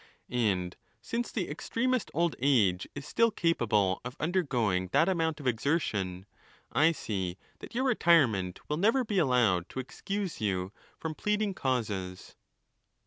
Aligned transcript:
Aud 0.33 0.77
since 0.99 1.31
the 1.31 1.47
extremest 1.47 2.09
old 2.15 2.35
age 2.39 2.87
is 2.95 3.05
still 3.05 3.29
capable 3.29 4.01
of 4.03 4.17
undergoing 4.19 4.87
that 4.93 5.07
amount 5.07 5.39
of 5.39 5.45
exertion, 5.45 6.25
I 6.71 6.91
see 6.91 7.37
that 7.59 7.75
your 7.75 7.83
retire 7.83 8.27
ment 8.27 8.67
will 8.67 8.77
never 8.77 9.03
be 9.03 9.19
allowed 9.19 9.69
to 9.69 9.79
excuse 9.79 10.41
you 10.41 10.71
from 10.97 11.13
pleading 11.13 11.53
causes. 11.53 12.35